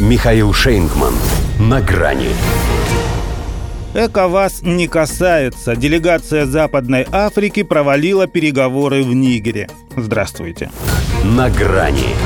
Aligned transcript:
Михаил 0.00 0.54
Шейнгман. 0.54 1.12
На 1.58 1.82
грани. 1.82 2.30
Эко 3.92 4.28
вас 4.28 4.62
не 4.62 4.88
касается. 4.88 5.76
Делегация 5.76 6.46
Западной 6.46 7.06
Африки 7.12 7.62
провалила 7.62 8.26
переговоры 8.26 9.02
в 9.02 9.12
Нигере. 9.14 9.68
Здравствуйте. 9.94 10.70
На 11.22 11.50
грани. 11.50 12.16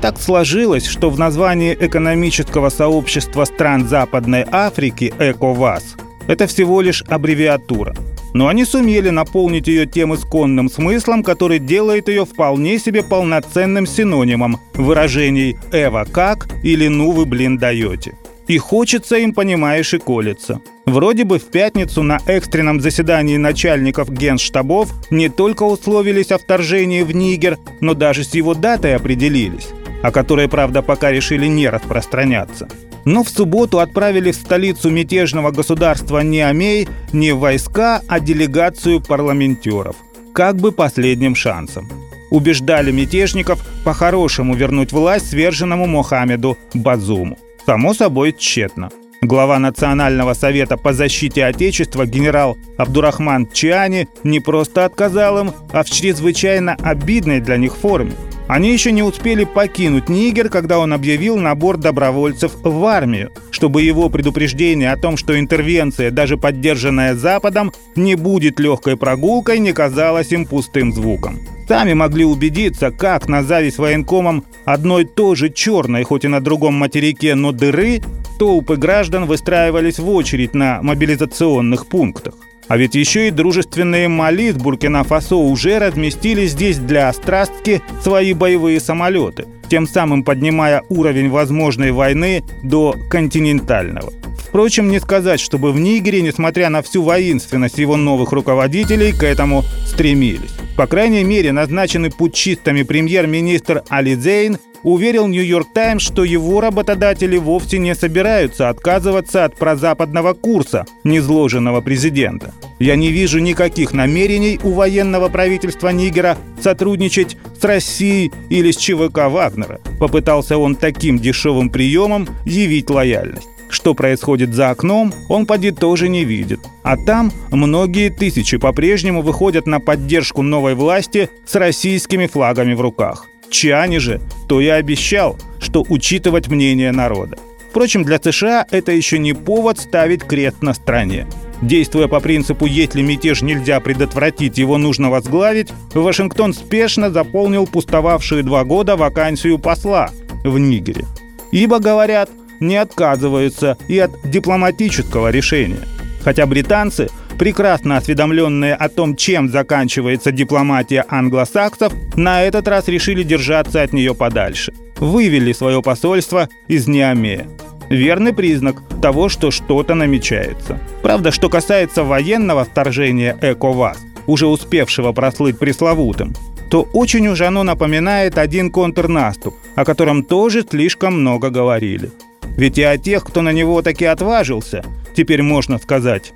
Так 0.00 0.20
сложилось, 0.20 0.86
что 0.86 1.10
в 1.10 1.18
названии 1.18 1.76
экономического 1.78 2.68
сообщества 2.68 3.44
стран 3.44 3.88
Западной 3.88 4.46
Африки 4.48 5.12
ЭКОВАС 5.18 5.96
это 6.28 6.46
всего 6.46 6.80
лишь 6.80 7.02
аббревиатура. 7.08 7.92
Но 8.36 8.48
они 8.48 8.66
сумели 8.66 9.08
наполнить 9.08 9.66
ее 9.66 9.86
тем 9.86 10.14
исконным 10.14 10.68
смыслом, 10.68 11.22
который 11.22 11.58
делает 11.58 12.08
ее 12.08 12.26
вполне 12.26 12.78
себе 12.78 13.02
полноценным 13.02 13.86
синонимом 13.86 14.60
выражений 14.74 15.56
«Эва 15.72 16.04
как» 16.04 16.46
или 16.62 16.86
«Ну 16.88 17.12
вы, 17.12 17.24
блин, 17.24 17.56
даете». 17.56 18.12
И 18.46 18.58
хочется 18.58 19.16
им, 19.16 19.32
понимаешь, 19.32 19.94
и 19.94 19.98
колется. 19.98 20.60
Вроде 20.84 21.24
бы 21.24 21.38
в 21.38 21.44
пятницу 21.44 22.02
на 22.02 22.18
экстренном 22.26 22.82
заседании 22.82 23.38
начальников 23.38 24.10
генштабов 24.10 24.92
не 25.10 25.30
только 25.30 25.62
условились 25.62 26.30
о 26.30 26.36
вторжении 26.36 27.00
в 27.00 27.12
Нигер, 27.12 27.56
но 27.80 27.94
даже 27.94 28.22
с 28.22 28.34
его 28.34 28.52
датой 28.52 28.96
определились, 28.96 29.68
о 30.02 30.10
которой, 30.10 30.46
правда, 30.46 30.82
пока 30.82 31.10
решили 31.10 31.46
не 31.46 31.70
распространяться. 31.70 32.68
Но 33.06 33.22
в 33.22 33.30
субботу 33.30 33.78
отправили 33.78 34.32
в 34.32 34.34
столицу 34.34 34.90
мятежного 34.90 35.52
государства 35.52 36.18
не 36.20 36.40
Амей, 36.40 36.88
не 37.12 37.32
войска, 37.32 38.02
а 38.08 38.18
делегацию 38.18 39.00
парламентеров, 39.00 39.94
как 40.34 40.56
бы 40.56 40.72
последним 40.72 41.36
шансом. 41.36 41.88
Убеждали 42.30 42.90
мятежников 42.90 43.64
по-хорошему 43.84 44.56
вернуть 44.56 44.92
власть 44.92 45.30
сверженному 45.30 45.86
Мохаммеду 45.86 46.58
Базуму. 46.74 47.38
Само 47.64 47.94
собой, 47.94 48.34
тщетно. 48.36 48.90
Глава 49.22 49.60
Национального 49.60 50.34
совета 50.34 50.76
по 50.76 50.92
защите 50.92 51.44
Отечества 51.44 52.06
генерал 52.06 52.58
Абдурахман 52.76 53.46
Чиани 53.52 54.08
не 54.24 54.40
просто 54.40 54.84
отказал 54.84 55.38
им, 55.38 55.52
а 55.72 55.84
в 55.84 55.90
чрезвычайно 55.90 56.76
обидной 56.82 57.40
для 57.40 57.56
них 57.56 57.76
форме. 57.76 58.12
Они 58.48 58.72
еще 58.72 58.92
не 58.92 59.02
успели 59.02 59.42
покинуть 59.42 60.08
Нигер, 60.08 60.48
когда 60.48 60.78
он 60.78 60.92
объявил 60.92 61.36
набор 61.36 61.78
добровольцев 61.78 62.52
в 62.62 62.84
армию, 62.84 63.32
чтобы 63.50 63.82
его 63.82 64.08
предупреждение 64.08 64.92
о 64.92 64.96
том, 64.96 65.16
что 65.16 65.38
интервенция, 65.38 66.12
даже 66.12 66.36
поддержанная 66.36 67.16
Западом, 67.16 67.72
не 67.96 68.14
будет 68.14 68.60
легкой 68.60 68.96
прогулкой, 68.96 69.58
не 69.58 69.72
казалось 69.72 70.30
им 70.30 70.46
пустым 70.46 70.92
звуком. 70.92 71.40
Сами 71.66 71.94
могли 71.94 72.24
убедиться, 72.24 72.92
как 72.92 73.26
на 73.28 73.42
зависть 73.42 73.78
военкомам 73.78 74.44
одной 74.64 75.04
тоже 75.04 75.50
черной, 75.50 76.04
хоть 76.04 76.24
и 76.24 76.28
на 76.28 76.40
другом 76.40 76.74
материке, 76.74 77.34
но 77.34 77.50
дыры, 77.50 78.00
толпы 78.38 78.76
граждан 78.76 79.26
выстраивались 79.26 79.98
в 79.98 80.08
очередь 80.08 80.54
на 80.54 80.80
мобилизационных 80.82 81.86
пунктах. 81.86 82.34
А 82.68 82.76
ведь 82.76 82.94
еще 82.94 83.28
и 83.28 83.30
дружественные 83.30 84.08
Мали 84.08 84.50
Буркина-Фасо 84.50 85.36
уже 85.36 85.78
разместили 85.78 86.46
здесь 86.46 86.78
для 86.78 87.08
острастки 87.08 87.80
свои 88.02 88.32
боевые 88.32 88.80
самолеты, 88.80 89.46
тем 89.68 89.86
самым 89.86 90.24
поднимая 90.24 90.82
уровень 90.88 91.30
возможной 91.30 91.92
войны 91.92 92.42
до 92.62 92.96
континентального. 93.08 94.12
Впрочем, 94.38 94.88
не 94.88 95.00
сказать, 95.00 95.38
чтобы 95.38 95.70
в 95.70 95.78
Нигере, 95.78 96.22
несмотря 96.22 96.70
на 96.70 96.82
всю 96.82 97.02
воинственность 97.02 97.78
его 97.78 97.96
новых 97.96 98.32
руководителей, 98.32 99.12
к 99.12 99.22
этому 99.22 99.62
стремились. 99.86 100.54
По 100.76 100.86
крайней 100.86 101.24
мере, 101.24 101.52
назначенный 101.52 102.10
путчистами 102.10 102.82
премьер-министр 102.82 103.82
Али 103.88 104.14
Зейн 104.14 104.58
уверил 104.82 105.26
«Нью-Йорк 105.26 105.68
Таймс», 105.72 106.02
что 106.02 106.22
его 106.22 106.60
работодатели 106.60 107.38
вовсе 107.38 107.78
не 107.78 107.94
собираются 107.94 108.68
отказываться 108.68 109.46
от 109.46 109.56
прозападного 109.56 110.34
курса, 110.34 110.84
незложенного 111.02 111.80
президента. 111.80 112.52
«Я 112.78 112.94
не 112.94 113.08
вижу 113.08 113.38
никаких 113.38 113.94
намерений 113.94 114.60
у 114.62 114.72
военного 114.72 115.30
правительства 115.30 115.88
Нигера 115.88 116.36
сотрудничать 116.60 117.38
с 117.58 117.64
Россией 117.64 118.30
или 118.50 118.70
с 118.70 118.76
ЧВК 118.76 119.28
Вагнера», 119.30 119.80
попытался 119.98 120.58
он 120.58 120.74
таким 120.74 121.18
дешевым 121.18 121.70
приемом 121.70 122.28
явить 122.44 122.90
лояльность. 122.90 123.48
Что 123.76 123.92
происходит 123.92 124.54
за 124.54 124.70
окном, 124.70 125.12
он 125.28 125.44
поди 125.44 125.70
тоже 125.70 126.08
не 126.08 126.24
видит. 126.24 126.60
А 126.82 126.96
там 126.96 127.30
многие 127.50 128.08
тысячи 128.08 128.56
по-прежнему 128.56 129.20
выходят 129.20 129.66
на 129.66 129.80
поддержку 129.80 130.40
новой 130.40 130.74
власти 130.74 131.28
с 131.44 131.54
российскими 131.56 132.26
флагами 132.26 132.72
в 132.72 132.80
руках. 132.80 133.26
Чани 133.50 133.98
же, 133.98 134.22
то 134.48 134.62
я 134.62 134.76
обещал, 134.76 135.36
что 135.60 135.84
учитывать 135.90 136.48
мнение 136.48 136.90
народа. 136.90 137.36
Впрочем, 137.68 138.02
для 138.02 138.18
США 138.18 138.64
это 138.70 138.92
еще 138.92 139.18
не 139.18 139.34
повод 139.34 139.78
ставить 139.78 140.24
крест 140.24 140.62
на 140.62 140.72
стране. 140.72 141.26
Действуя 141.60 142.08
по 142.08 142.20
принципу 142.20 142.64
«если 142.64 143.02
мятеж 143.02 143.42
нельзя 143.42 143.80
предотвратить, 143.80 144.56
его 144.56 144.78
нужно 144.78 145.10
возглавить», 145.10 145.68
Вашингтон 145.92 146.54
спешно 146.54 147.10
заполнил 147.10 147.66
пустовавшие 147.66 148.42
два 148.42 148.64
года 148.64 148.96
вакансию 148.96 149.58
посла 149.58 150.08
в 150.44 150.58
Нигере. 150.58 151.04
Ибо, 151.52 151.78
говорят, 151.78 152.30
не 152.60 152.76
отказываются 152.76 153.76
и 153.88 153.98
от 153.98 154.10
дипломатического 154.24 155.30
решения. 155.30 155.80
Хотя 156.22 156.46
британцы, 156.46 157.08
прекрасно 157.38 157.96
осведомленные 157.96 158.74
о 158.74 158.88
том, 158.88 159.14
чем 159.14 159.48
заканчивается 159.48 160.32
дипломатия 160.32 161.04
англосаксов, 161.08 161.92
на 162.16 162.42
этот 162.42 162.66
раз 162.66 162.88
решили 162.88 163.22
держаться 163.22 163.82
от 163.82 163.92
нее 163.92 164.14
подальше. 164.14 164.72
Вывели 164.98 165.52
свое 165.52 165.82
посольство 165.82 166.48
из 166.68 166.88
Неомея. 166.88 167.46
Верный 167.88 168.32
признак 168.32 168.82
того, 169.00 169.28
что 169.28 169.50
что-то 169.50 169.94
намечается. 169.94 170.80
Правда, 171.02 171.30
что 171.30 171.48
касается 171.48 172.02
военного 172.02 172.64
вторжения 172.64 173.36
ЭКОВАС, 173.40 173.98
уже 174.26 174.46
успевшего 174.46 175.12
прослыть 175.12 175.58
пресловутым, 175.58 176.34
то 176.70 176.82
очень 176.92 177.28
уж 177.28 177.40
оно 177.40 177.62
напоминает 177.62 178.38
один 178.38 178.70
контрнаступ, 178.70 179.54
о 179.76 179.84
котором 179.84 180.24
тоже 180.24 180.64
слишком 180.68 181.20
много 181.20 181.50
говорили. 181.50 182.10
Ведь 182.56 182.78
и 182.78 182.82
о 182.82 182.96
тех, 182.96 183.24
кто 183.24 183.42
на 183.42 183.52
него 183.52 183.82
таки 183.82 184.06
отважился, 184.06 184.84
теперь 185.14 185.42
можно 185.42 185.78
сказать 185.78 186.32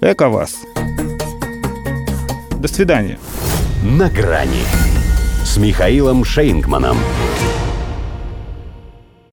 «Эко 0.00 0.28
вас». 0.28 0.56
До 2.58 2.68
свидания. 2.68 3.18
На 3.82 4.10
грани 4.10 4.62
с 5.44 5.56
Михаилом 5.56 6.24
Шейнгманом. 6.24 6.98